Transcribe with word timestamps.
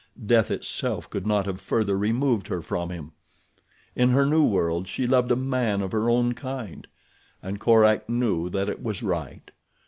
Death 0.25 0.49
itself 0.49 1.07
could 1.11 1.27
not 1.27 1.45
have 1.45 1.61
further 1.61 1.95
removed 1.95 2.47
her 2.47 2.63
from 2.63 2.89
him. 2.89 3.11
In 3.95 4.09
her 4.09 4.25
new 4.25 4.43
world 4.43 4.87
she 4.87 5.05
loved 5.05 5.29
a 5.29 5.35
man 5.35 5.83
of 5.83 5.91
her 5.91 6.09
own 6.09 6.33
kind. 6.33 6.87
And 7.43 7.59
Korak 7.59 8.09
knew 8.09 8.49
that 8.49 8.67
it 8.67 8.81
was 8.81 9.03
right. 9.03 9.51